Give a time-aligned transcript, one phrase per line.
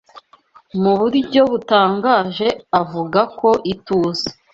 [0.81, 2.47] Mu buryo butangaje
[2.81, 4.27] avuga ko ituze